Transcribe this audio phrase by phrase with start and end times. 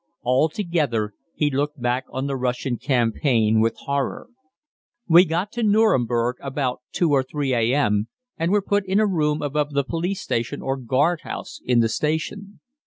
[0.23, 4.31] Altogether he looked back on the Russian campaign with horror.
[5.07, 8.07] We got to Nüremberg about 2 or 3 a.m.
[8.35, 12.61] and were put in a room above the police station or guardhouse in the station.